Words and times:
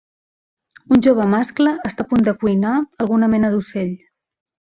Un 0.95 1.03
jove 1.07 1.27
mascle 1.33 1.73
està 1.89 2.07
a 2.07 2.09
punt 2.13 2.25
de 2.29 2.33
cuinar 2.45 2.73
alguna 3.05 3.31
mena 3.35 3.53
d'ocell. 3.57 3.95